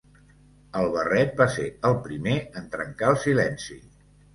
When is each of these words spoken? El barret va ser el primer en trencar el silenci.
El 0.79 0.89
barret 0.95 1.37
va 1.43 1.47
ser 1.57 1.67
el 1.93 2.01
primer 2.09 2.37
en 2.43 2.69
trencar 2.79 3.17
el 3.17 3.25
silenci. 3.31 3.85